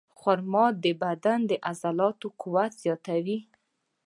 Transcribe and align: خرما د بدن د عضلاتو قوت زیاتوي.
خرما 0.19 0.65
د 0.83 0.85
بدن 1.03 1.39
د 1.49 1.51
عضلاتو 1.69 2.27
قوت 2.41 2.71
زیاتوي. 2.83 3.39